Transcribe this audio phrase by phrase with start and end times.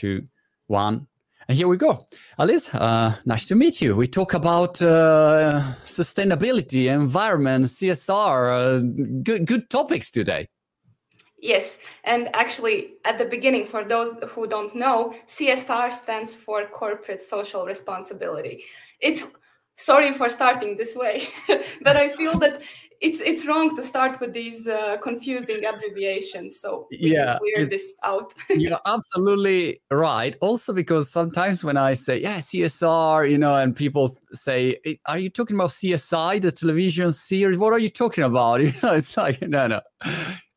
[0.00, 0.24] two,
[0.66, 1.06] one.
[1.48, 2.04] And here we go.
[2.38, 3.96] Alice, uh, nice to meet you.
[3.96, 8.78] We talk about uh, sustainability, environment, CSR, uh,
[9.22, 10.48] good, good topics today.
[11.42, 17.22] Yes, and actually, at the beginning, for those who don't know, CSR stands for corporate
[17.22, 18.64] social responsibility.
[19.00, 19.26] It's
[19.76, 21.28] sorry for starting this way,
[21.82, 22.60] but I feel that
[23.00, 26.60] it's it's wrong to start with these uh, confusing abbreviations.
[26.60, 28.34] So we yeah, can clear this out.
[28.50, 30.36] you're absolutely right.
[30.40, 35.30] Also, because sometimes when I say yeah CSR, you know, and people say, "Are you
[35.30, 37.56] talking about CSI, the television series?
[37.56, 39.80] What are you talking about?" You know, it's like no, no.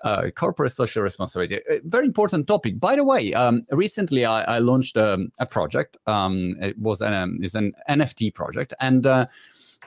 [0.03, 1.61] Uh, corporate social responsibility.
[1.69, 2.77] A very important topic.
[2.77, 5.95] By the way, um, recently I, I launched um, a project.
[6.07, 9.27] Um, it was an um, is an NFT project, and uh,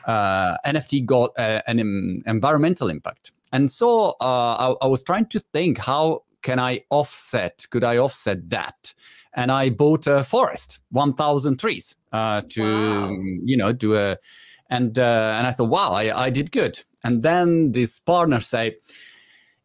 [0.07, 3.33] uh, NFT got uh, an um, environmental impact.
[3.53, 7.67] And so uh, I, I was trying to think how can I offset?
[7.71, 8.95] Could I offset that?
[9.35, 13.17] And I bought a forest, 1,000 trees, uh, to wow.
[13.45, 14.17] you know do a,
[14.71, 16.81] and uh, and I thought, wow, I, I did good.
[17.05, 18.77] And then this partner say,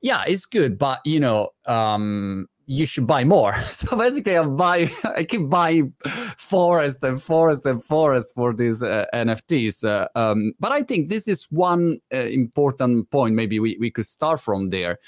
[0.02, 3.54] yeah, it's good, but you know, um, you should buy more.
[3.82, 5.94] So basically, I'm buying, I keep buying
[6.38, 9.84] forest and forest and forest for these uh, NFTs.
[9.84, 13.36] Uh, um, but I think this is one uh, important point.
[13.36, 15.00] Maybe we, we could start from there.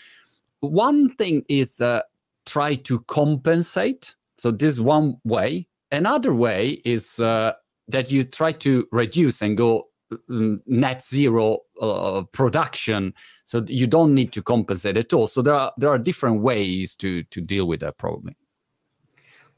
[0.59, 2.02] One thing is uh,
[2.45, 4.16] try to compensate.
[4.38, 5.67] So this one way.
[5.92, 7.53] Another way is uh,
[7.88, 9.88] that you try to reduce and go
[10.66, 13.14] net zero uh, production
[13.45, 16.95] so you don't need to compensate at all so there are there are different ways
[16.95, 18.36] to to deal with that problem.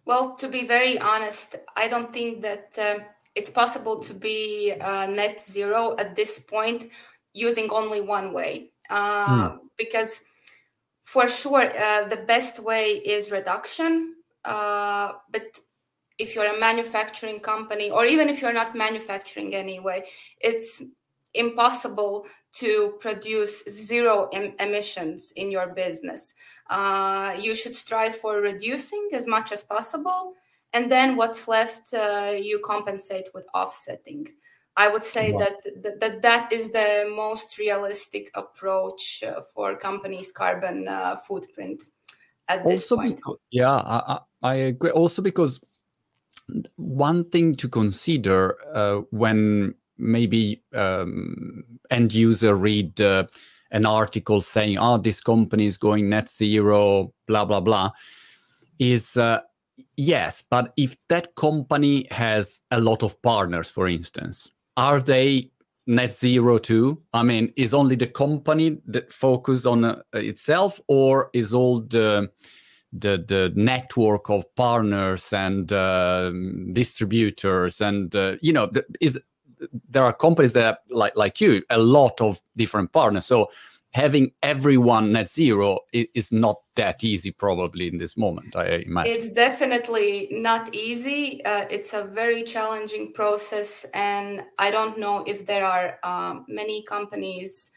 [0.05, 2.99] well to be very honest i don't think that uh,
[3.35, 6.89] it's possible to be uh, net zero at this point
[7.33, 9.59] using only one way mm.
[9.77, 10.21] because
[11.03, 15.59] for sure uh, the best way is reduction uh, but
[16.17, 20.03] if you're a manufacturing company or even if you're not manufacturing anyway
[20.39, 20.81] it's
[21.33, 26.33] impossible to produce zero em- emissions in your business
[26.69, 30.33] uh, you should strive for reducing as much as possible
[30.73, 34.25] and then what's left uh, you compensate with offsetting
[34.77, 35.39] i would say wow.
[35.39, 41.83] that, that that is the most realistic approach uh, for companies carbon uh, footprint
[42.47, 43.17] at this also point.
[43.17, 45.59] Because, yeah I, I agree also because
[46.75, 53.25] one thing to consider uh, when maybe um, end user read uh,
[53.71, 57.91] an article saying, "Oh, this company is going net zero," blah blah blah,
[58.79, 59.41] is uh,
[59.97, 65.49] yes, but if that company has a lot of partners, for instance, are they
[65.87, 67.01] net zero too?
[67.13, 72.29] I mean, is only the company that focus on uh, itself, or is all the
[72.99, 76.31] the the network of partners and uh,
[76.73, 79.19] distributors and uh, you know the, is
[79.89, 83.25] there are companies that have, like like you a lot of different partners.
[83.25, 83.49] So
[83.93, 89.13] having everyone net zero is not that easy probably in this moment i imagine.
[89.13, 91.43] It's definitely not easy.
[91.45, 96.83] Uh, it's a very challenging process and i don't know if there are um, many
[96.83, 97.71] companies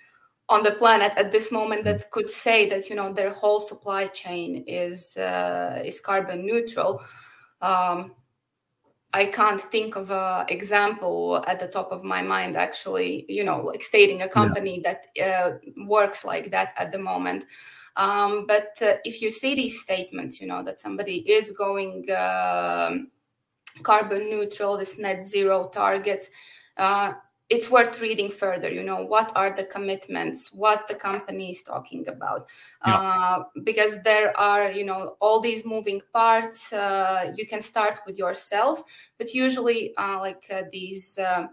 [0.48, 4.06] on the planet at this moment that could say that you know their whole supply
[4.06, 7.02] chain is uh, is carbon neutral.
[7.60, 8.14] Um,
[9.14, 12.56] I can't think of an example at the top of my mind.
[12.56, 14.94] Actually, you know, like stating a company yeah.
[15.16, 15.52] that uh,
[15.86, 17.44] works like that at the moment.
[17.96, 22.96] Um, but uh, if you see these statements, you know that somebody is going uh,
[23.82, 26.30] carbon neutral, this net zero targets
[26.76, 27.12] uh,
[27.50, 32.06] it's worth reading further you know what are the commitments what the company is talking
[32.08, 32.48] about.
[32.86, 32.96] Yeah.
[32.96, 38.18] uh, because there are you know all these moving parts uh, you can start with
[38.18, 38.82] yourself
[39.16, 41.46] but usually uh, like uh, these uh,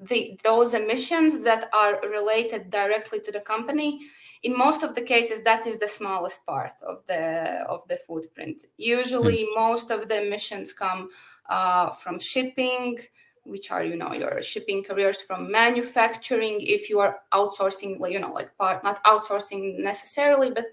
[0.00, 4.00] the those emissions that are related directly to the company
[4.42, 8.64] in most of the cases that is the smallest part of the of the footprint.
[8.76, 11.10] Usually most of the emissions come
[11.48, 12.98] uh, from shipping
[13.44, 18.32] which are you know your shipping careers from manufacturing if you are outsourcing you know
[18.32, 20.66] like part not outsourcing necessarily but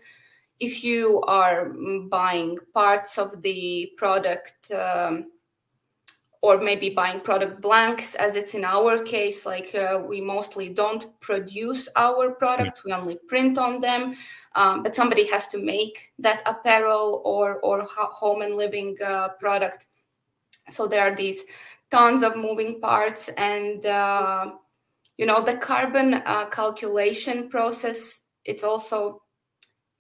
[0.60, 1.70] if you are
[2.10, 5.32] buying parts of the product um,
[6.42, 11.20] or maybe buying product blanks as it's in our case like uh, we mostly don't
[11.20, 14.16] produce our products we only print on them
[14.56, 19.86] um, but somebody has to make that apparel or or home and living uh, product.
[20.70, 21.44] So there are these
[21.92, 24.52] tons of moving parts and uh,
[25.18, 29.22] you know the carbon uh, calculation process it's also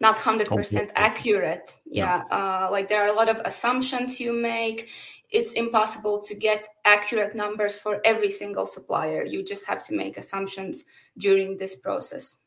[0.01, 1.75] not 100% accurate.
[1.85, 2.37] Yeah, yeah.
[2.37, 4.89] Uh, like there are a lot of assumptions you make.
[5.29, 9.25] It's impossible to get accurate numbers for every single supplier.
[9.25, 10.85] You just have to make assumptions
[11.17, 12.37] during this process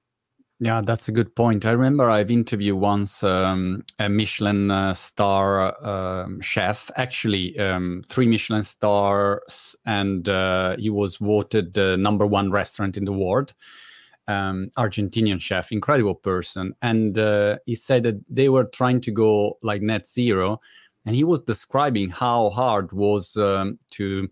[0.63, 1.67] yeah, that's a good point.
[1.67, 8.29] I remember I've interviewed once um, a Michelin uh, star uh, chef, actually um, three
[8.29, 13.55] Michelin stars, and uh, he was voted the number one restaurant in the world.
[14.29, 19.59] Um, Argentinian chef, incredible person, and uh, he said that they were trying to go
[19.65, 20.61] like net zero,
[21.05, 24.29] and he was describing how hard was um, to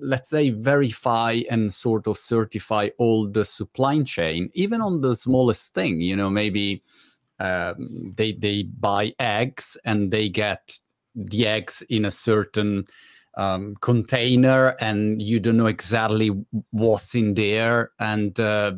[0.00, 5.72] let's say verify and sort of certify all the supply chain even on the smallest
[5.74, 6.82] thing you know maybe
[7.38, 10.78] um, they they buy eggs and they get
[11.14, 12.84] the eggs in a certain
[13.36, 16.30] um, container and you don't know exactly
[16.70, 18.72] what's in there and uh,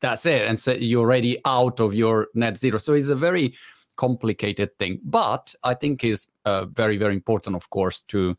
[0.00, 0.46] that's it.
[0.46, 2.78] And so you're already out of your net zero.
[2.78, 3.54] So it's a very
[3.96, 4.98] complicated thing.
[5.04, 8.36] But i think is uh, very very important of course to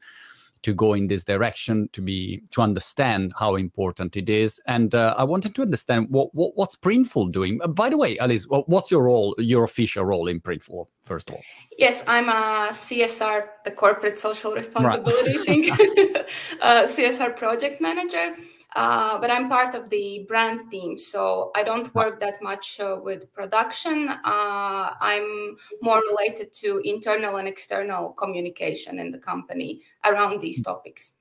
[0.63, 4.61] to go in this direction to be to understand how important it is.
[4.65, 7.59] And uh, i wanted to understand what, what what's printful doing?
[7.63, 11.35] Uh, by the way alice what's your role your official role in printful first of
[11.35, 11.43] all?
[11.77, 15.45] Yes i'm a csr the corporate social responsibility right.
[15.45, 15.63] thing.
[16.61, 18.35] Uh, csr project manager
[18.75, 22.97] uh, but I'm part of the brand team, so I don't work that much uh,
[23.01, 24.09] with production.
[24.09, 30.65] Uh, I'm more related to internal and external communication in the company around these mm.
[30.65, 31.11] topics.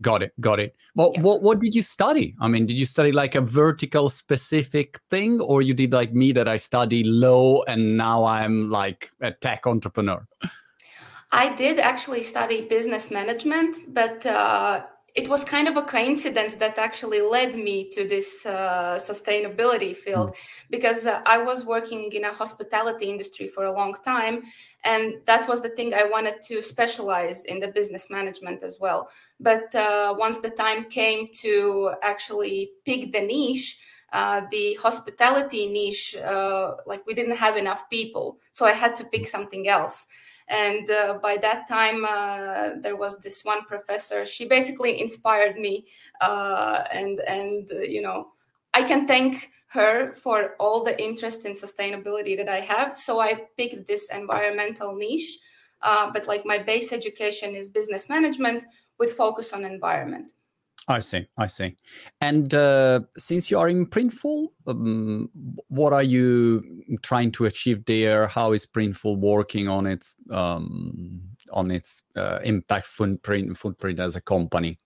[0.00, 0.74] Got it, got it.
[0.96, 1.20] Well, yeah.
[1.20, 2.34] what what did you study?
[2.40, 6.32] I mean, did you study like a vertical specific thing, or you did like me
[6.32, 10.26] that I study low and now I'm like a tech entrepreneur?
[11.32, 14.82] I did actually study business management, but uh,
[15.14, 20.30] it was kind of a coincidence that actually led me to this uh, sustainability field
[20.30, 20.34] mm.
[20.70, 24.42] because uh, I was working in a hospitality industry for a long time.
[24.84, 29.10] And that was the thing I wanted to specialize in the business management as well.
[29.38, 33.78] But uh, once the time came to actually pick the niche,
[34.14, 38.38] uh, the hospitality niche, uh, like we didn't have enough people.
[38.50, 40.06] So I had to pick something else
[40.52, 44.24] and uh, by that time uh, there was this one professor.
[44.26, 45.86] She basically inspired me
[46.20, 48.28] uh, and and uh, you know
[48.74, 52.96] i can thank her for all the interest in sustainability that i have.
[52.96, 55.38] So i picked this environmental niche
[55.80, 58.64] uh, but like my base education is business management
[58.98, 60.32] with focus on environment
[60.88, 61.76] I see, I see.
[62.20, 65.30] And uh, since you are in Printful, um,
[65.68, 66.64] what are you
[67.02, 68.26] trying to achieve there?
[68.26, 71.22] How is Printful working on its um,
[71.52, 74.78] on its uh, impact footprint footprint as a company?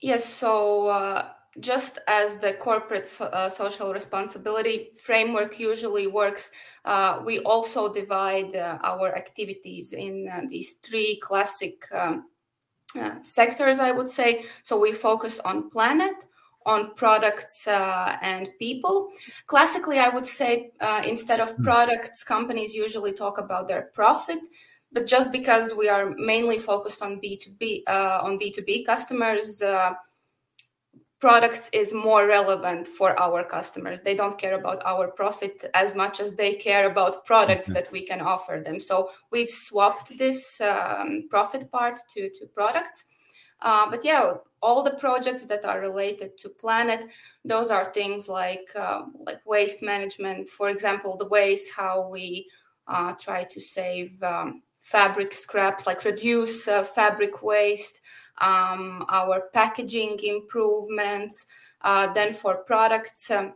[0.00, 1.28] Yes, so uh,
[1.58, 6.52] just as the corporate so, uh, social responsibility framework usually works,
[6.84, 11.84] uh, we also divide uh, our activities in these three classic.
[11.92, 12.26] Um,
[12.98, 14.44] uh, sectors, I would say.
[14.62, 16.14] So we focus on planet,
[16.64, 19.10] on products uh, and people.
[19.46, 21.62] Classically, I would say uh, instead of hmm.
[21.62, 24.40] products, companies usually talk about their profit.
[24.92, 28.62] But just because we are mainly focused on B two B uh, on B two
[28.62, 29.92] B customers, uh,
[31.18, 34.00] products is more relevant for our customers.
[34.00, 37.74] They don't care about our profit as much as they care about products mm-hmm.
[37.74, 38.78] that we can offer them.
[38.78, 43.04] So we've swapped this um, profit part to to products.
[43.62, 47.06] Uh, but yeah all the projects that are related to planet
[47.44, 52.46] those are things like uh, like waste management for example the ways how we
[52.88, 58.00] uh, try to save um, fabric scraps like reduce uh, fabric waste
[58.38, 61.46] um, our packaging improvements.
[61.82, 63.54] Uh, then for products, um,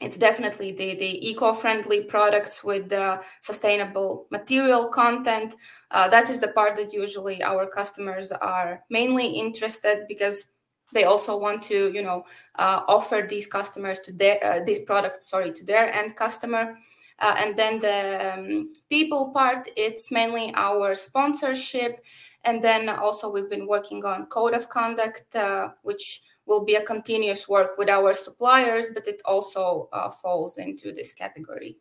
[0.00, 2.92] it's definitely the, the eco-friendly products with
[3.40, 5.54] sustainable material content.
[5.90, 10.46] Uh, that is the part that usually our customers are mainly interested because
[10.92, 12.24] they also want to, you know,
[12.58, 16.76] uh, offer these customers to their uh, these products, sorry, to their end customer.
[17.20, 22.00] Uh, and then the um, people part, it's mainly our sponsorship
[22.44, 26.82] and then also we've been working on code of conduct, uh, which will be a
[26.82, 31.78] continuous work with our suppliers, but it also uh, falls into this category.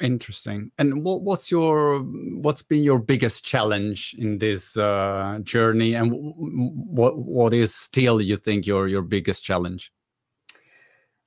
[0.00, 0.70] Interesting.
[0.78, 7.16] And what, what's your what's been your biggest challenge in this uh, journey, and what
[7.16, 9.92] what is still you think your your biggest challenge?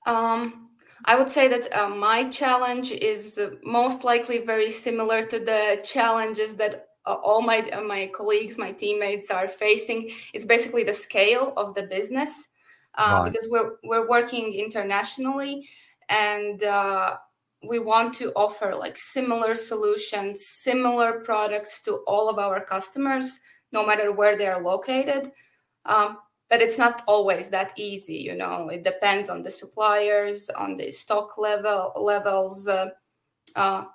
[0.06, 0.67] Um,
[1.08, 6.56] I would say that uh, my challenge is most likely very similar to the challenges
[6.56, 11.54] that uh, all my uh, my colleagues, my teammates are facing It's basically the scale
[11.56, 12.50] of the business
[12.96, 13.32] uh, right.
[13.32, 15.68] because we're we're working internationally
[16.10, 17.16] and uh,
[17.68, 23.40] we want to offer like similar solutions, similar products to all of our customers,
[23.72, 25.32] no matter where they are located.
[25.86, 26.18] Um,
[26.50, 28.70] but it's not always that easy, you know.
[28.70, 32.90] It depends on the suppliers, on the stock level levels uh,
[33.56, 33.86] uh,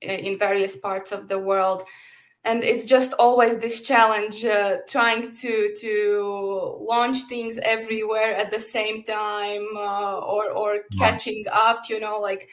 [0.00, 1.84] in various parts of the world,
[2.44, 8.60] and it's just always this challenge uh, trying to to launch things everywhere at the
[8.60, 12.48] same time uh, or or catching up, you know, like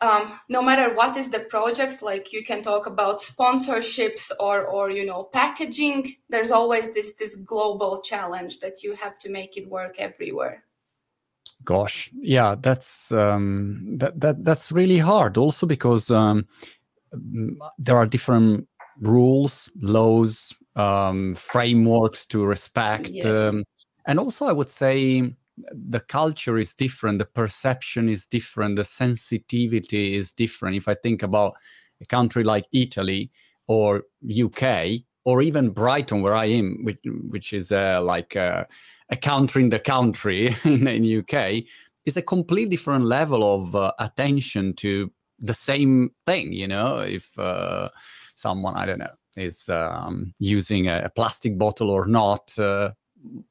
[0.00, 4.90] um, no matter what is the project like you can talk about sponsorships or or
[4.90, 9.68] you know packaging there's always this this global challenge that you have to make it
[9.68, 10.64] work everywhere
[11.64, 16.46] gosh yeah that's um, that, that that's really hard also because um,
[17.78, 18.66] there are different
[19.00, 23.26] rules laws um, frameworks to respect yes.
[23.26, 23.64] Um,
[24.06, 25.30] and also i would say
[25.72, 30.76] the culture is different the perception is different the sensitivity is different.
[30.76, 31.54] If i think about
[32.00, 33.30] a country like italy
[33.66, 34.02] or
[34.44, 34.62] uk
[35.24, 36.98] or even brighton where i am which,
[37.28, 38.64] which is uh, like uh,
[39.10, 41.52] a country in the country in, in uk
[42.06, 46.98] is a completely different level of uh, attention to the same thing you know?
[46.98, 47.88] If uh,
[48.34, 52.90] someone i don't know is um, using a, plastic bottle or not uh,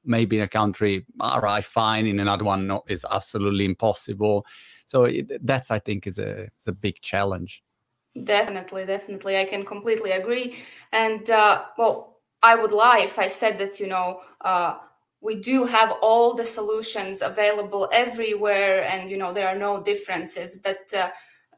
[0.03, 4.45] maybe in a country all right fine in another one no, is absolutely impossible.
[4.85, 7.63] So it, that's i think is a is a big challenge.
[8.23, 9.37] Definitely definitely.
[9.37, 10.55] I can completely agree.
[10.91, 14.77] And uh, well i would lie if i said that you know uh,
[15.21, 20.55] we do have all the solutions available everywhere and you know there are no differences.
[20.55, 21.09] But uh,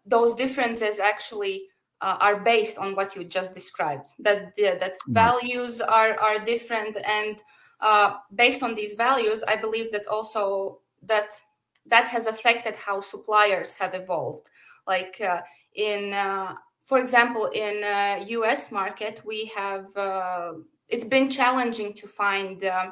[0.06, 1.68] those differences actually
[2.02, 4.08] uh, are based on what you just described.
[4.20, 5.14] That that mm.
[5.14, 7.42] values are are different and
[7.82, 11.42] uh, based on these values, I believe that also that
[11.88, 14.48] that has affected how suppliers have evolved.
[14.86, 15.42] Like uh,
[15.74, 18.72] in, uh, for example, in U.S.
[18.72, 20.54] Uh, market, we have uh,
[20.88, 22.92] it's been challenging to find uh,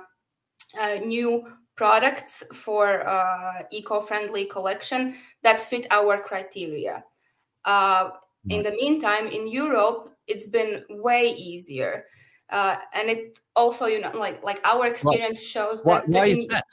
[1.05, 3.05] new products for
[3.71, 7.03] eco-friendly collection that fit our criteria.
[8.49, 12.05] in the meantime, in Europe, it's been way easier
[12.51, 16.65] uh, and it also you know like like our experience shows that why is that?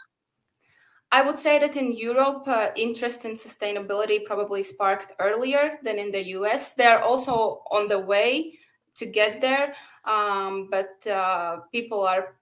[1.12, 6.10] I would say that in europe uh, interest in sustainability probably sparked earlier than in
[6.10, 8.58] the us they are also on the way
[8.94, 12.36] to get there um, but uh, people are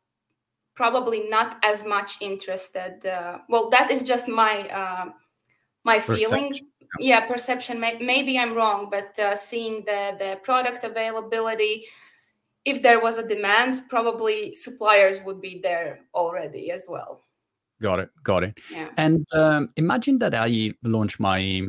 [0.74, 5.06] probably not as much interested uh, well that is just my uh,
[5.84, 6.52] my feeling.
[7.00, 7.80] Yeah perception.
[7.80, 11.86] Maybe i'm wrong but uh, seeing the the product availability
[12.64, 17.22] if there was a demand, probably suppliers would be there already as well.
[17.82, 18.10] Got it.
[18.22, 18.60] Got it.
[18.72, 18.88] Yeah.
[18.96, 21.62] And um, imagine that I launch my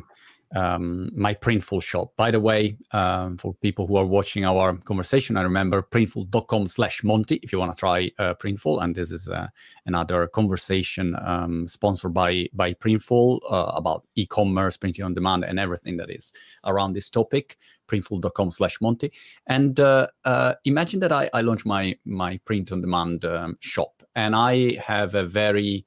[0.56, 2.14] um, my Printful shop.
[2.18, 7.04] By the way, um, for people who are watching our conversation, I remember printful.com slash
[7.04, 8.84] Monty if you want to try uh, Printful.
[8.84, 9.48] And this is uh,
[9.86, 15.98] another conversation um, sponsored by, by Printful uh, about e-commerce, printing on demand, and everything
[15.98, 16.32] that is
[16.66, 19.12] around this topic, printful.com slash Monty.
[19.48, 24.04] And uh, uh, imagine that I, I launch my, my print on demand um, shop
[24.16, 25.86] and I have a very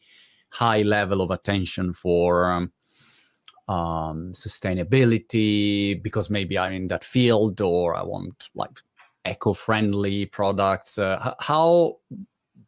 [0.50, 2.68] high level of attention for
[3.68, 8.78] um, sustainability because maybe I'm in that field or I want like
[9.26, 10.98] eco-friendly products.
[10.98, 11.98] Uh, how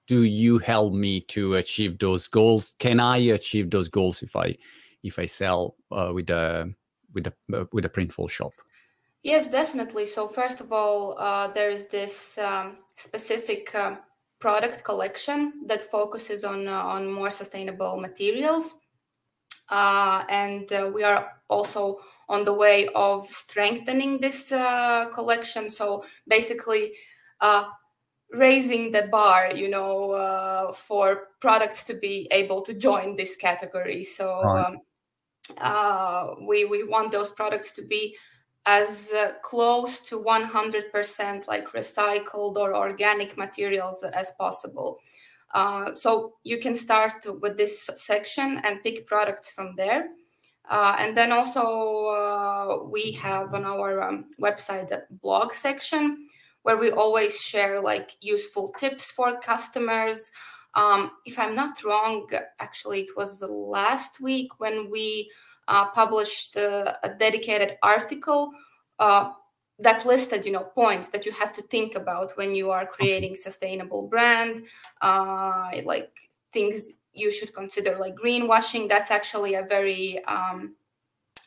[0.06, 2.74] do you help me to achieve those goals?
[2.78, 4.56] Can I achieve those goals if I
[5.02, 6.72] if I sell uh, with a
[7.14, 8.52] with a uh, with a printful shop?
[9.22, 10.06] Yes, definitely.
[10.06, 13.96] So first of all, uh, there is this um, specific uh,
[14.38, 18.74] product collection that focuses on uh, on more sustainable materials
[19.70, 25.70] uh, and uh, we are also on the way of strengthening this uh, collection.
[25.70, 26.92] So basically,
[27.40, 27.64] uh,
[28.32, 34.02] raising the bar, you know, uh, for products to be able to join this category.
[34.02, 34.66] So right.
[34.66, 34.78] um,
[35.58, 38.16] uh, we we want those products to be
[38.66, 39.12] as
[39.42, 44.98] close to 100% like recycled or organic materials as possible.
[45.52, 50.08] Uh, so you can start with this section and pick products from there.
[50.68, 56.28] Uh, and then also uh, we have on our um, website the blog section
[56.62, 60.30] where we always share like useful tips for customers.
[60.74, 62.28] Um, if I'm not wrong,
[62.60, 65.30] actually it was the last week when we
[65.66, 68.52] uh, published a dedicated article
[69.00, 69.30] uh,
[69.80, 73.34] that listed you know points that you have to think about when you are creating
[73.34, 74.64] sustainable brand
[75.00, 76.10] uh, like
[76.52, 78.88] things you should consider like greenwashing.
[78.88, 80.74] That's actually a very um,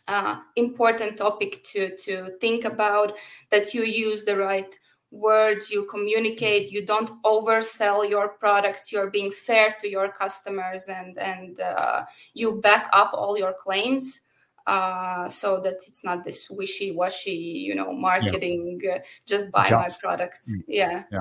[0.07, 3.13] uh, important topic to to think about
[3.49, 4.77] that you use the right
[5.11, 11.19] words you communicate you don't oversell your products you're being fair to your customers and
[11.19, 14.21] and uh, you back up all your claims
[14.67, 18.95] uh, so that it's not this wishy-washy you know marketing yeah.
[18.95, 20.03] uh, just buy just.
[20.03, 20.63] my products mm.
[20.67, 21.19] yeah yeah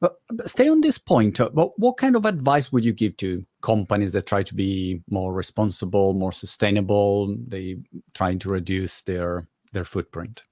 [0.00, 3.16] but, but, stay on this point uh, but what kind of advice would you give
[3.18, 7.76] to companies that try to be more responsible more sustainable they
[8.14, 10.44] trying to reduce their their footprint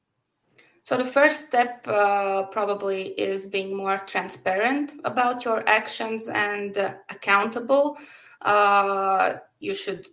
[0.88, 6.94] so the first step uh, probably is being more transparent about your actions and uh,
[7.10, 7.98] accountable.
[8.40, 10.06] Uh, you should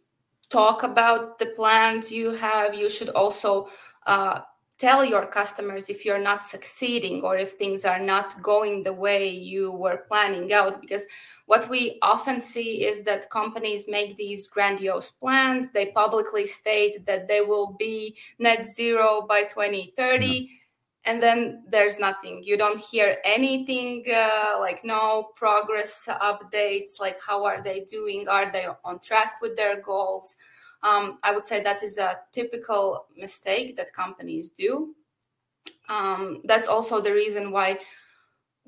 [0.47, 2.75] talk about the plans you have.
[2.75, 3.67] You should also
[4.05, 4.41] uh,
[4.77, 9.29] tell your customers if you're not succeeding or if things are not going the way
[9.29, 10.81] you were planning out.
[10.81, 11.05] Because
[11.45, 15.71] what we often see is that companies make these grandiose plans.
[15.71, 20.49] They publicly state that they will be net zero by 2030
[21.05, 22.41] and then there's nothing.
[22.43, 28.27] You don't hear anything uh, like no progress updates like how are they doing?
[28.27, 30.37] Are they on track with their goals?
[30.83, 34.95] Um, i would say that is a typical mistake that companies do.
[35.89, 37.79] Um, that's also the reason why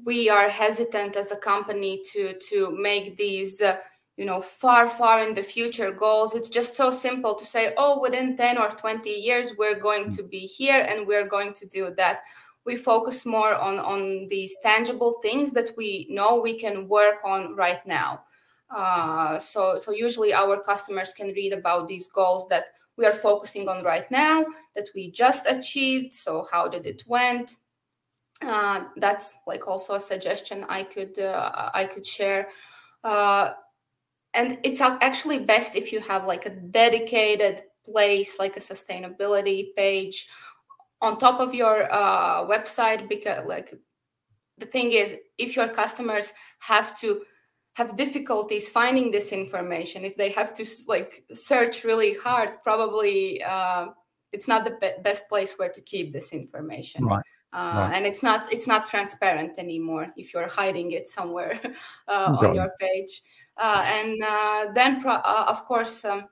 [0.04, 3.78] we are hesitant as a company to to make these uh,
[4.18, 6.34] you know far far in the future goals.
[6.36, 10.24] It's just so simple to say oh within 10 or 20 years we're going to
[10.24, 12.22] be here and we're going to do that.
[12.66, 17.56] We focus more on on these tangible things that we know we can work on
[17.56, 18.24] right now.
[18.76, 22.66] Uh, so so usually our customers can read about these goals that
[22.98, 24.44] we are focusing on right now
[24.76, 26.16] that we just achieved.
[26.16, 27.56] So how did it went?
[28.42, 32.50] Uh, that's like also a suggestion i could uh, i could share.
[33.04, 33.54] Uh,
[34.38, 40.28] and it's actually best if you have like a dedicated place like a sustainability page
[41.02, 43.74] on top of your uh, website because like
[44.58, 47.22] the thing is if your customers have to
[47.76, 53.88] have difficulties finding this information if they have to like search really hard probably uh,
[54.32, 57.24] it's not the be- best place where to keep this information right.
[57.54, 57.92] Uh, right.
[57.96, 61.60] and it's not it's not transparent anymore if you're hiding it somewhere
[62.08, 63.22] uh, on your page
[63.58, 66.26] uh, and uh, then, pro- uh, of course, um,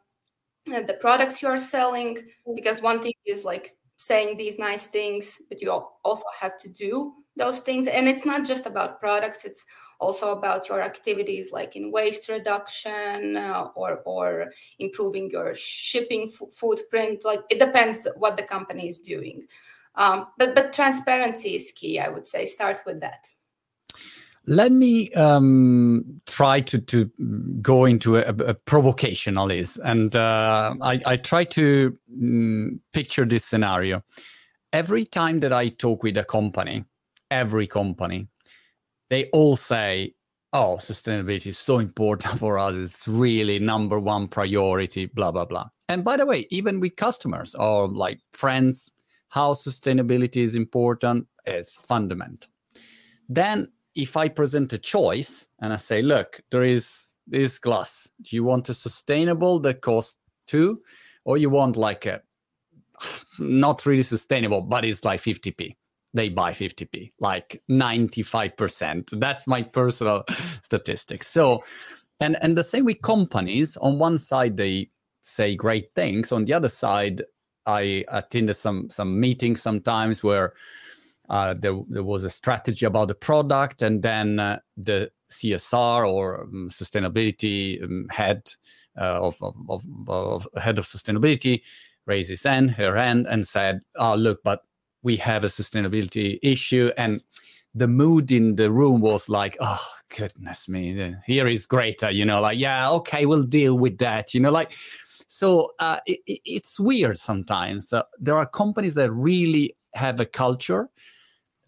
[0.66, 2.18] the products you're selling,
[2.56, 7.14] because one thing is like saying these nice things, but you also have to do
[7.36, 7.88] those things.
[7.88, 9.66] And it's not just about products; it's
[10.00, 16.54] also about your activities, like in waste reduction uh, or or improving your shipping f-
[16.54, 17.24] footprint.
[17.24, 19.46] Like it depends what the company is doing.
[19.96, 22.00] Um, but but transparency is key.
[22.00, 23.26] I would say start with that.
[24.48, 27.10] Let me um, try to, to
[27.62, 29.78] go into a, a provocation, Alice.
[29.78, 34.04] And uh, I, I, try to um, picture this scenario.
[34.72, 36.86] Every time that I talk with a company,
[37.32, 38.28] every company,
[39.10, 40.14] they all say,
[40.54, 42.76] oh, sustainability is so important for us.
[42.76, 45.68] It's really number one priority, blah, blah, blah.
[45.90, 48.92] And by the way, even with customers or like friends,
[49.30, 52.50] how sustainability is important is fundamental.
[53.28, 58.10] Then if I present a choice and I say, look, there is this glass.
[58.22, 60.82] Do you want a sustainable that costs two,
[61.24, 62.22] or you want like a
[63.40, 65.76] not really sustainable, but it's like 50p?
[66.16, 69.20] They buy 50p, like 95%.
[69.20, 70.24] That's my personal
[70.64, 71.28] statistics.
[71.28, 71.62] So,
[72.22, 73.76] and and the same with companies.
[73.78, 74.90] On one side, they
[75.24, 76.32] say great things.
[76.32, 77.22] On the other side,
[77.66, 80.54] I attended some some meetings sometimes where
[81.30, 86.44] uh, there, there was a strategy about the product, and then uh, the CSR or
[86.44, 88.50] um, sustainability um, head
[88.98, 91.62] uh, of, of, of, of, head of sustainability
[92.06, 94.62] raised his hand, her hand, and said, "Oh, look, but
[95.06, 97.22] we have a sustainability issue." And
[97.74, 102.42] the mood in the room was like, "Oh, goodness me, here is Greta," you know,
[102.42, 104.74] like, "Yeah, okay, we'll deal with that," you know, like.
[105.28, 107.92] So uh, it, it's weird sometimes.
[107.92, 110.90] Uh, there are companies that really have a culture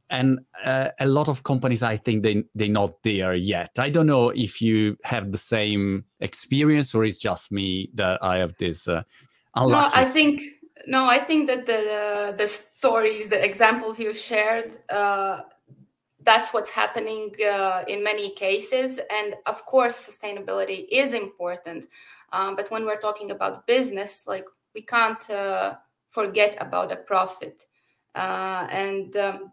[0.09, 4.05] and uh, a lot of companies i think they they're not there yet i don't
[4.05, 8.87] know if you have the same experience or it's just me that i have this
[8.87, 9.03] uh,
[9.55, 10.41] no i think
[10.85, 15.41] no i think that the the stories the examples you shared uh,
[16.27, 18.99] that's what's happening uh, in many cases.
[19.09, 21.87] And of course sustainability is important.
[22.33, 25.75] Um, but when we're talking about business like we can't uh,
[26.09, 27.65] forget about a profit.
[28.13, 29.51] Uh, and um,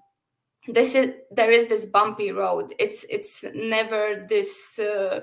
[0.66, 2.74] this is there is this bumpy road.
[2.78, 5.20] It's it's never this uh,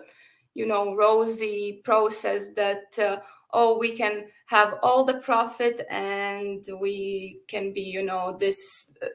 [0.54, 3.18] you know rosy process that uh,
[3.54, 9.08] oh we can have all the profit and we can be you know this uh,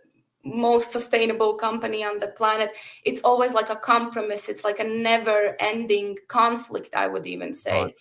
[0.44, 2.70] most sustainable company on the planet.
[3.04, 4.48] It's always like a compromise.
[4.48, 7.94] It's like a never ending conflict i would even say right.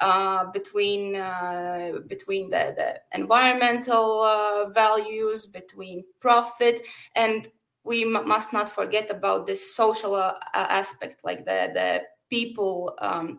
[0.00, 6.82] uh, between uh, between the, the environmental uh, values between profit.
[7.14, 7.48] And
[7.84, 13.38] we m- must not forget about this social uh, aspect like the the people um,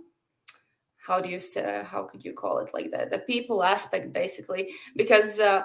[1.06, 4.72] how do you say how could you call it like the, the people aspect basically
[4.96, 5.64] because uh,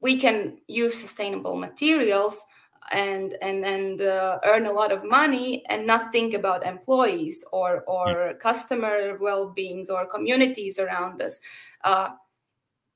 [0.00, 2.44] we can use sustainable materials
[2.90, 7.84] and and and uh, earn a lot of money and not think about employees or
[7.86, 11.40] or customer well-beings or communities around us.
[11.84, 12.08] Uh,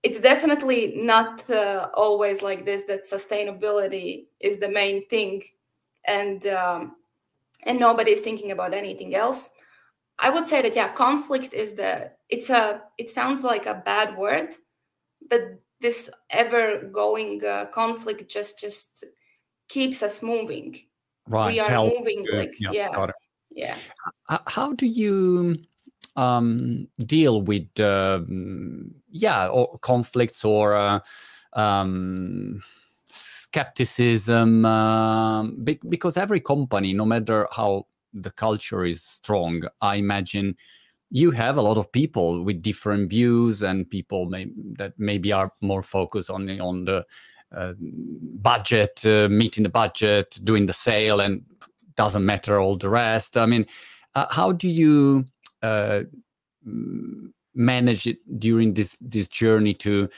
[0.03, 5.43] it's definitely not uh, always like this that sustainability is the main thing
[6.05, 6.97] and um,
[7.63, 9.51] and nobody is thinking about anything else
[10.19, 14.17] i would say that yeah conflict is the it's a it sounds like a bad
[14.17, 14.55] word
[15.29, 19.05] but this ever going uh, conflict just just
[19.69, 20.77] keeps us moving
[21.29, 21.95] right we are Helps.
[21.99, 22.35] moving Good.
[22.35, 23.13] like yeah
[23.57, 23.77] yeah,
[24.47, 25.57] how do you
[26.17, 31.01] um, deal with um, yeah or conflicts or uh,
[31.55, 32.63] um,
[33.07, 35.43] skepticism uh,
[35.89, 37.87] because every company no matter how
[38.23, 40.57] the culture is strong i imagine
[41.11, 45.51] you have a lot of people with different views and people may, that maybe are
[45.61, 47.05] more focused on on the
[47.55, 51.43] uh, budget, uh, meeting the budget, doing the sale, and
[51.95, 53.37] doesn't matter all the rest.
[53.37, 53.67] I mean,
[54.15, 55.25] uh, how do you
[55.63, 56.03] uh,
[57.55, 60.09] manage it during this this journey to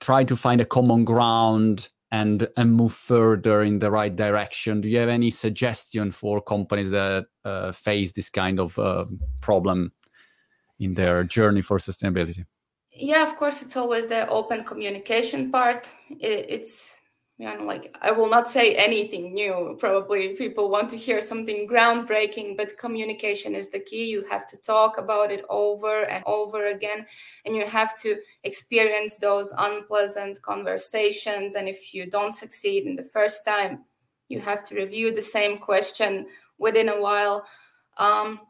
[0.00, 4.80] try to find a common ground and and move further in the right direction.
[4.80, 9.04] Do you have any suggestion for companies that uh, face this kind of uh,
[9.40, 9.92] problem
[10.78, 12.44] in their journey for sustainability?
[12.92, 15.90] Yeah of course it's always the open communication part.
[16.10, 16.99] It, it's
[17.40, 19.74] you know, like I will not say anything new.
[19.80, 24.10] Probably people want to hear something groundbreaking, but communication is the key.
[24.10, 27.06] You have to talk about it over and over again,
[27.46, 31.54] and you have to experience those unpleasant conversations.
[31.54, 33.86] And if you don't succeed in the first time,
[34.28, 36.26] you have to review the same question
[36.58, 37.46] within a while.
[37.96, 38.40] Um,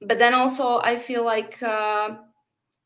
[0.00, 2.16] but then also, I feel like uh,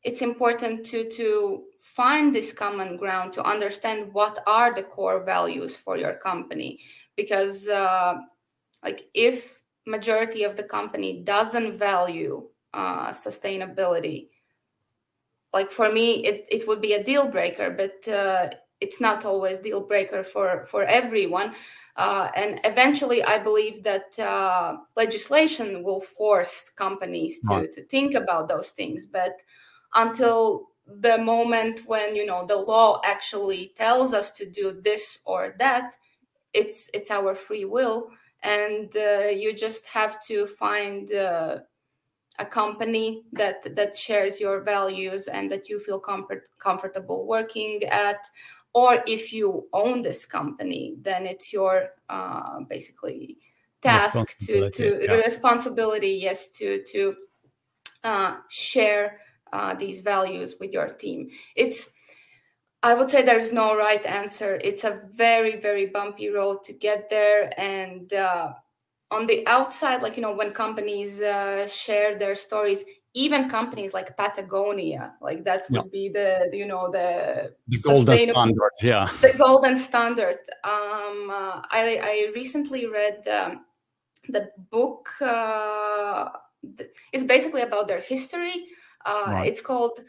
[0.03, 5.75] it's important to to find this common ground to understand what are the core values
[5.77, 6.79] for your company.
[7.15, 8.15] Because uh,
[8.83, 14.29] like if majority of the company doesn't value uh, sustainability
[15.53, 19.59] like for me it, it would be a deal breaker but uh, it's not always
[19.59, 21.53] deal breaker for for everyone.
[21.97, 28.47] Uh, and eventually i believe that uh, legislation will force companies to, to think about
[28.47, 29.33] those things but
[29.93, 35.55] until the moment when you know the law actually tells us to do this or
[35.59, 35.93] that
[36.53, 38.09] it's it's our free will
[38.43, 41.59] and uh, you just have to find uh,
[42.39, 48.25] a company that that shares your values and that you feel comfort, comfortable working at
[48.73, 53.37] or if you own this company then it's your uh, basically
[53.81, 55.13] task to to yeah.
[55.13, 57.15] responsibility yes to to
[58.03, 59.19] uh, share
[59.51, 61.29] uh, these values with your team.
[61.55, 61.91] It's
[62.83, 64.59] I would say there's no right answer.
[64.63, 67.53] It's a very, very bumpy road to get there.
[67.59, 68.53] And uh,
[69.11, 72.83] on the outside, like, you know, when companies uh, share their stories,
[73.13, 75.91] even companies like Patagonia, like that would yeah.
[75.91, 78.71] be the, you know, the, the golden standard.
[78.81, 79.05] Yeah.
[79.21, 80.39] The golden standard.
[80.63, 83.65] Um, uh, I, I recently read um,
[84.29, 85.07] the book.
[85.21, 86.29] Uh,
[87.13, 88.65] it's basically about their history
[89.05, 89.47] uh, right.
[89.47, 89.99] It's called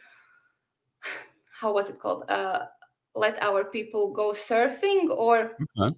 [1.62, 2.24] how was it called?
[2.28, 2.66] Uh,
[3.14, 5.94] Let our people go surfing, or okay.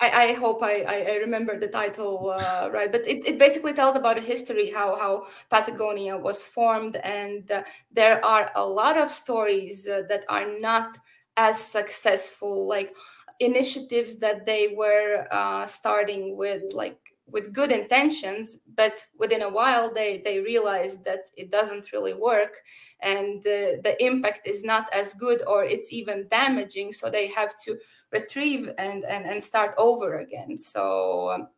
[0.00, 2.90] I, I, hope I, I, remember the title uh, right.
[2.90, 7.62] But it, it basically tells about a history how how Patagonia was formed, and uh,
[7.90, 10.98] there are a lot of stories uh, that are not
[11.36, 12.94] as successful, like
[13.40, 17.01] initiatives that they were uh, starting with, like
[17.32, 22.62] with good intentions but within a while they they realize that it doesn't really work
[23.02, 26.92] and the, the impact is not as good or it's even damaging.
[26.92, 27.76] So they have to
[28.10, 30.56] retrieve and and, and start over again.
[30.56, 31.48] So um,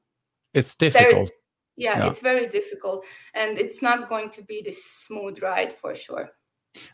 [0.54, 1.30] it's difficult.
[1.76, 5.94] Yeah, yeah, it's very difficult and it's not going to be this smooth ride for
[5.94, 6.30] sure.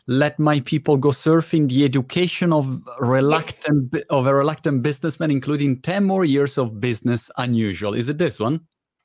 [0.07, 4.03] Let my people go surfing the education of reluctant yes.
[4.09, 7.93] of a reluctant businessman including 10 more years of business unusual.
[7.93, 8.61] Is it this one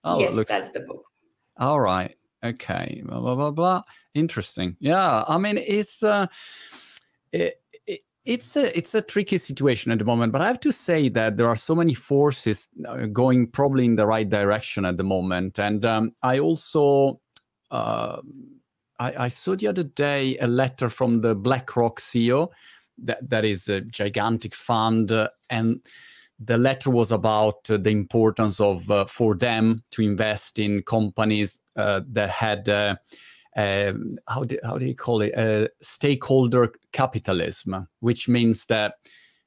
[0.07, 0.51] Oh, yes, looks...
[0.51, 1.05] that's the book.
[1.59, 2.17] All right.
[2.45, 3.83] Okay, blah blah blah blah.
[4.15, 4.77] Interesting.
[4.79, 6.27] Yeah, I mean it's uh,
[7.33, 10.73] it, it, it's a it's a tricky situation at the moment, but I have to
[10.73, 14.97] say that there are so many forces uh, going probably in the right direction at
[14.97, 17.21] the moment, and um, I also.
[17.71, 18.21] Uh,
[18.99, 22.51] I, I saw the other day a letter from the BlackRock CEO,
[22.99, 25.81] that, that is a gigantic fund, uh, and
[26.39, 31.61] the letter was about uh, the importance of uh, for them to invest in companies
[31.77, 32.69] uh, that had
[33.57, 38.95] um, how do how do you call it uh, stakeholder capitalism, which means that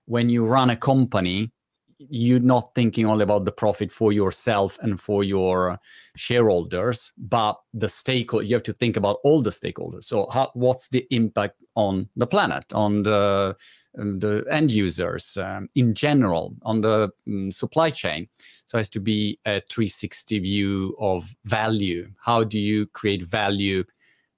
[0.05, 1.51] when you run a company,
[1.99, 5.77] you're not thinking only about the profit for yourself and for your
[6.15, 8.45] shareholders, but the stakeholder.
[8.45, 10.05] You have to think about all the stakeholders.
[10.05, 13.55] So, how, what's the impact on the planet, on the
[13.97, 18.27] um, the end users um, in general, on the um, supply chain?
[18.65, 22.11] So, it has to be a 360 view of value.
[22.19, 23.83] How do you create value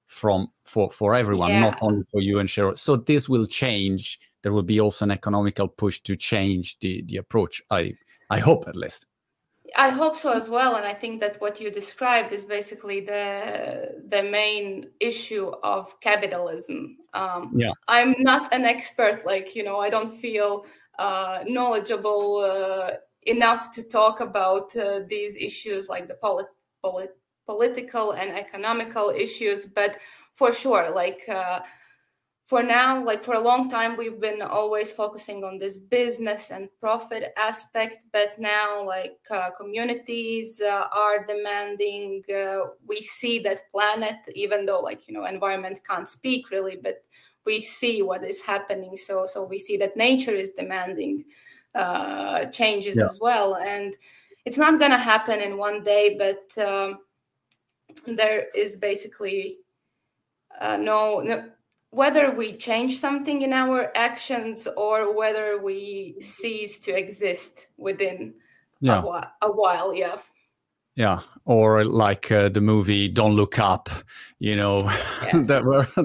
[0.08, 1.62] from for for everyone, yeah.
[1.62, 2.82] not only for you and shareholders?
[2.82, 7.18] So, this will change there will be also an economical push to change the the
[7.18, 7.62] approach.
[7.70, 7.94] I
[8.30, 9.06] I hope at least.
[9.78, 14.02] I hope so as well, and I think that what you described is basically the
[14.10, 16.98] the main issue of capitalism.
[17.14, 20.66] Um, yeah, I'm not an expert, like you know, I don't feel
[21.00, 22.92] uh, knowledgeable uh,
[23.24, 26.48] enough to talk about uh, these issues, like the polit-
[26.82, 29.66] polit- political and economical issues.
[29.66, 29.98] But
[30.34, 31.62] for sure, like uh,
[32.52, 36.68] for now like for a long time we've been always focusing on this business and
[36.82, 44.18] profit aspect but now like uh, communities uh, are demanding uh, we see that planet
[44.36, 47.06] even though like you know environment can't speak really but
[47.46, 51.24] we see what is happening so so we see that nature is demanding
[51.74, 53.06] uh, changes yeah.
[53.06, 53.94] as well and
[54.44, 57.00] it's not going to happen in one day but um,
[58.08, 59.60] there is basically
[60.60, 61.46] uh, no, no
[61.92, 68.34] whether we change something in our actions or whether we cease to exist within
[68.80, 69.00] yeah.
[69.00, 70.18] a, while, a while yeah
[71.02, 73.90] yeah or like uh, the movie don't look up
[74.38, 75.42] you know yeah.
[75.52, 75.88] that were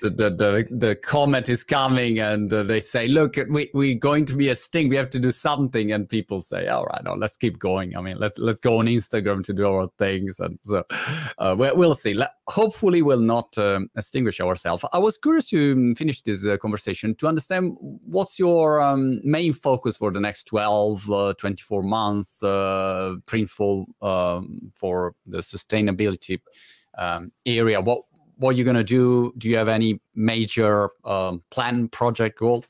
[0.00, 4.24] the, the, the, the, comet is coming and uh, they say look we, we're going
[4.24, 5.92] to be a sting we have to do something.
[5.92, 7.96] And people say all right no let's keep going.
[7.96, 10.40] I mean let's let's go on instagram to do our things.
[10.40, 10.84] And so
[11.38, 12.16] uh, we'll see.
[12.48, 14.84] Hopefully we'll not um, extinguish ourselves.
[14.92, 19.52] I was curious to um, finish this uh, conversation to understand what's your um, main
[19.52, 23.16] focus for the next 12 uh, 24 months uh,
[24.02, 26.40] um, for the sustainability
[26.98, 27.80] um, area.
[27.80, 28.04] What
[28.36, 29.34] what are you going to do?
[29.36, 32.64] Do you have any major um, plan, project, goal?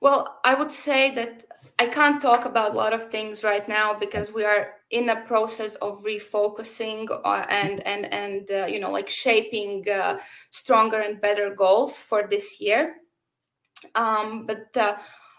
[0.00, 1.44] Well, I would say that
[1.78, 5.20] I can't talk about a lot of things right now because we are in a
[5.22, 10.18] process of refocusing uh, and and and uh, you know like shaping uh,
[10.50, 12.96] stronger and better goals for this year.
[13.94, 14.76] Um, but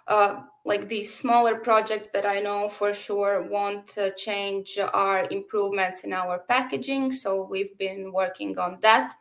[0.07, 6.03] uh, like these smaller projects that I know for sure won't uh, change are improvements
[6.03, 7.11] in our packaging.
[7.11, 9.13] So we've been working on that.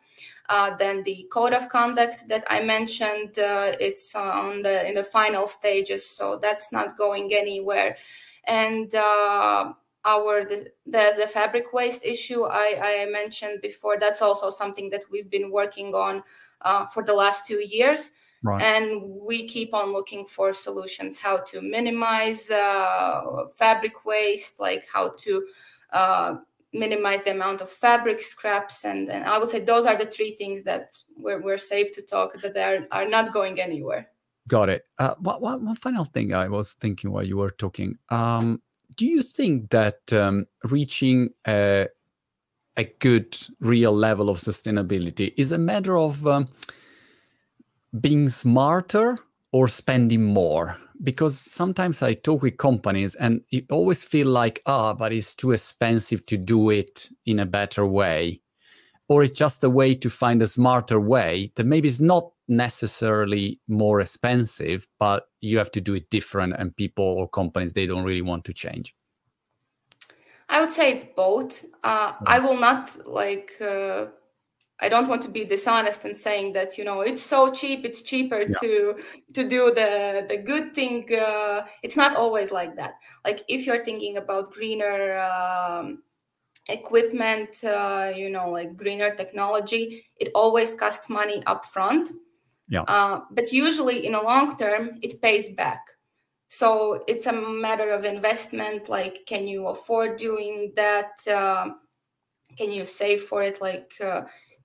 [0.49, 5.03] Uh, then the code of conduct that I mentioned, uh, it's on the in the
[5.03, 7.97] final stages, so that's not going anywhere.
[8.45, 9.73] And uh,
[10.05, 15.05] our the, the, the fabric waste issue I, I mentioned before, that's also something that
[15.09, 16.23] we've been working on
[16.61, 18.11] uh, for the last two years.
[18.43, 18.61] Right.
[18.61, 25.13] And we keep on looking for solutions how to minimize uh, fabric waste, like how
[25.19, 25.47] to
[25.93, 26.35] uh,
[26.73, 28.83] minimize the amount of fabric scraps.
[28.83, 32.01] And, and I would say those are the three things that we're, we're safe to
[32.01, 34.09] talk that they are, are not going anywhere.
[34.49, 34.85] Got it.
[34.99, 37.97] Uh, what, what, one final thing I was thinking while you were talking.
[38.09, 38.61] Um,
[38.97, 41.87] do you think that um, reaching a,
[42.75, 46.49] a good, real level of sustainability is a matter of um,
[47.99, 49.17] being smarter
[49.51, 50.77] or spending more?
[51.01, 55.35] Because sometimes i talk with companies and it always feel like ah oh, but it's
[55.35, 58.41] too expensive to do it in a better way.
[59.09, 63.59] Or it's just a way to find a smarter way that maybe is not necessarily
[63.67, 68.03] more expensive but you have to do it different and people or companies they don't
[68.03, 68.95] really want to change.
[70.49, 71.65] I would say it's both.
[71.83, 74.05] Uh, i will not like uh
[74.83, 78.01] I don't want to be dishonest and saying that you know it's so cheap, it's
[78.01, 78.59] cheaper yeah.
[78.61, 78.95] to
[79.33, 81.07] to do the the good thing.
[81.09, 82.95] Uh, it's not always like that.
[83.25, 86.03] Like if you're thinking about greener um,
[86.67, 92.11] equipment, uh, you know, like greener technology, it always costs money up front.
[92.67, 92.81] Yeah.
[92.81, 95.81] Uh, but usually in a long term, it pays back.
[96.49, 98.89] So it's a matter of investment.
[98.89, 101.11] Like, can you afford doing that?
[101.25, 101.69] Uh,
[102.57, 104.21] can you save for it like uh,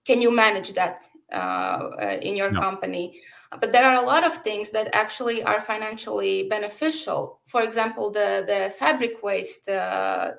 [0.09, 2.61] can you manage that uh, uh, in your no.
[2.61, 3.21] company?
[3.61, 7.41] But there are a lot of things that actually are financially beneficial.
[7.45, 10.33] For example the the fabric waste uh,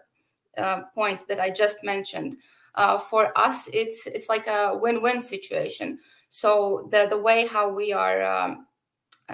[0.58, 2.36] uh, point that i just mentioned
[2.76, 6.00] uh, for us it's it's like a win-win situation.
[6.30, 8.66] So the the way how we are um,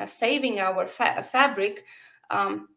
[0.06, 1.86] saving our fa- fabric
[2.30, 2.67] um,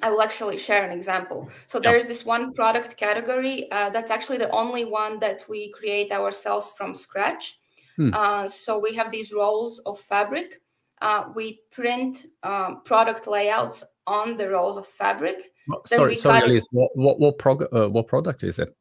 [0.00, 1.50] I will actually share an example.
[1.66, 1.84] So yep.
[1.84, 6.72] there's this one product category uh, that's actually the only one that we create ourselves
[6.76, 7.58] from scratch.
[7.96, 8.10] Hmm.
[8.14, 10.62] Uh, so we have these rolls of fabric.
[11.02, 15.52] Uh, we print um, product layouts on the rolls of fabric.
[15.84, 16.68] sorry, sorry, Alice.
[16.72, 18.74] What what what, prog- uh, what product is it?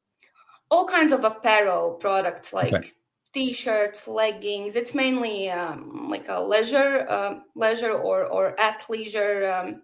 [0.69, 2.87] All kinds of apparel products like okay.
[3.33, 4.75] t-shirts, leggings.
[4.77, 9.81] It's mainly um, like a leisure, um, leisure or or athleisure um,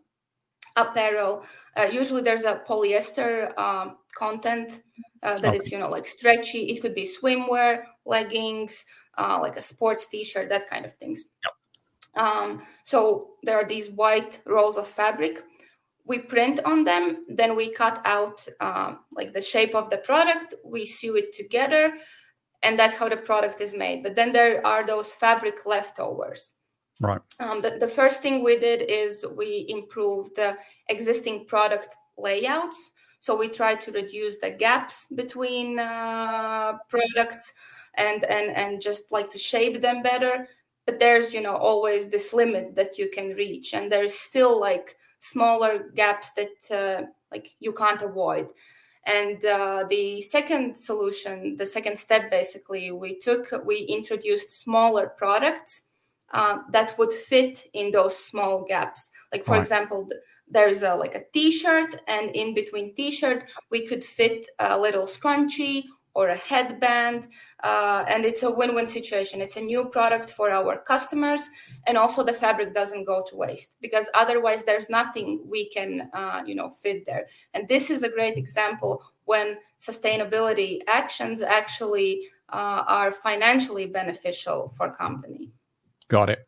[0.78, 1.44] apparel.
[1.76, 4.82] Uh, usually there's a polyester um, content
[5.24, 5.58] uh, that okay.
[5.58, 6.70] it's you know like stretchy.
[6.70, 8.86] It could be swimwear, leggings,
[9.18, 11.26] uh, like a sports T-shirt, that kind of things.
[11.44, 11.54] Yep.
[12.24, 15.44] Um, so there are these white rolls of fabric.
[16.06, 20.56] We print on them, then we cut out um, like the shape of the product.
[20.64, 21.94] We sew it together,
[22.64, 24.04] and that's how the product is made.
[24.04, 26.54] But then there are those fabric leftovers.
[27.00, 27.22] Right.
[27.40, 30.58] Um, the, the first thing we did is we improved the
[30.90, 32.92] existing product layouts.
[33.20, 37.54] So we try to reduce the gaps between uh, products
[37.96, 40.48] and and and just like to shape them better.
[40.86, 44.96] But there's you know always this limit that you can reach, and there's still like
[45.20, 48.52] smaller gaps that uh, like you can't avoid.
[49.06, 55.84] And uh, the second solution, the second step, basically, we took we introduced smaller products
[56.34, 59.12] uh, that would fit in those small gaps.
[59.32, 59.62] Like for right.
[59.62, 60.10] example,
[60.50, 65.84] there's a like a t-shirt, and in between t-shirt we could fit a little scrunchie
[66.14, 67.28] or a headband,
[67.64, 69.40] uh, and it's a win-win situation.
[69.40, 71.48] It's a new product for our customers,
[71.86, 76.42] and also the fabric doesn't go to waste because otherwise there's nothing we can uh,
[76.46, 77.28] you know fit there.
[77.54, 84.92] And this is a great example when sustainability actions actually uh, are financially beneficial for
[84.94, 85.52] company.
[86.10, 86.48] Got it.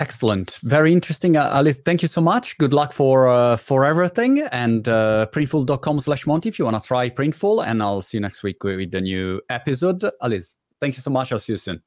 [0.00, 0.58] Excellent.
[0.62, 1.36] Very interesting.
[1.36, 2.56] Uh, Alice, thank you so much.
[2.56, 4.40] Good luck for uh, for everything.
[4.50, 7.66] And uh, printful.com slash Monty if you want to try Printful.
[7.66, 10.02] And I'll see you next week with the new episode.
[10.22, 11.32] Alice, thank you so much.
[11.32, 11.82] I'll see you soon.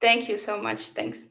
[0.00, 0.90] Thank you so much.
[0.90, 1.26] Thanks.